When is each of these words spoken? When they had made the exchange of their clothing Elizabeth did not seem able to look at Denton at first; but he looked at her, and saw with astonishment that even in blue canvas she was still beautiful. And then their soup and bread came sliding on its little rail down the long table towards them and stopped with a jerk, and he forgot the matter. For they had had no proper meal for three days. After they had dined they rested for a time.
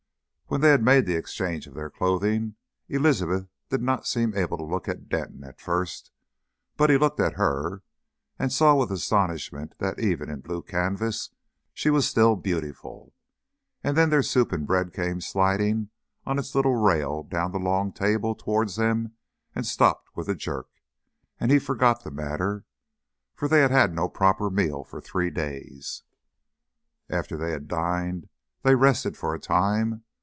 When 0.47 0.59
they 0.59 0.71
had 0.71 0.83
made 0.83 1.05
the 1.05 1.15
exchange 1.15 1.65
of 1.65 1.75
their 1.75 1.89
clothing 1.89 2.55
Elizabeth 2.89 3.47
did 3.69 3.81
not 3.81 4.05
seem 4.05 4.35
able 4.35 4.57
to 4.57 4.65
look 4.65 4.89
at 4.89 5.07
Denton 5.07 5.45
at 5.45 5.61
first; 5.61 6.11
but 6.75 6.89
he 6.89 6.97
looked 6.97 7.21
at 7.21 7.35
her, 7.35 7.83
and 8.37 8.51
saw 8.51 8.75
with 8.75 8.91
astonishment 8.91 9.75
that 9.77 9.97
even 9.97 10.29
in 10.29 10.41
blue 10.41 10.61
canvas 10.61 11.29
she 11.73 11.89
was 11.89 12.05
still 12.05 12.35
beautiful. 12.35 13.13
And 13.81 13.95
then 13.95 14.09
their 14.09 14.21
soup 14.21 14.51
and 14.51 14.67
bread 14.67 14.91
came 14.91 15.21
sliding 15.21 15.89
on 16.25 16.37
its 16.37 16.53
little 16.53 16.75
rail 16.75 17.23
down 17.23 17.53
the 17.53 17.57
long 17.57 17.93
table 17.93 18.35
towards 18.35 18.75
them 18.75 19.13
and 19.55 19.65
stopped 19.65 20.09
with 20.17 20.27
a 20.27 20.35
jerk, 20.35 20.67
and 21.39 21.49
he 21.49 21.59
forgot 21.59 22.03
the 22.03 22.11
matter. 22.11 22.65
For 23.35 23.47
they 23.47 23.61
had 23.61 23.71
had 23.71 23.95
no 23.95 24.09
proper 24.09 24.49
meal 24.49 24.83
for 24.83 24.99
three 24.99 25.29
days. 25.29 26.03
After 27.09 27.37
they 27.37 27.51
had 27.51 27.69
dined 27.69 28.27
they 28.63 28.75
rested 28.75 29.15
for 29.15 29.33
a 29.33 29.39
time. 29.39 30.03